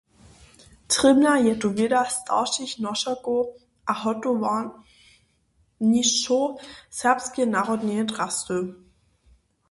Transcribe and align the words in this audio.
Trěbna 0.91 1.33
je 1.47 1.53
tu 1.61 1.67
wěda 1.79 2.01
staršich 2.15 2.73
nošerkow 2.85 3.43
a 3.91 3.93
hotowarničow 4.03 6.49
serbskeje 6.99 7.45
narodneje 7.55 8.03
drasty. 8.11 8.59